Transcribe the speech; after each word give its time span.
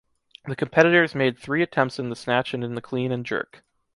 the 0.45 0.55
competitors 0.55 1.13
made 1.13 1.37
three 1.37 1.61
attempts 1.61 1.99
in 1.99 2.09
the 2.09 2.15
snatch 2.15 2.55
and 2.55 2.63
in 2.63 2.73
the 2.73 2.81
clean 2.81 3.11
and 3.11 3.23
jerk. 3.23 3.63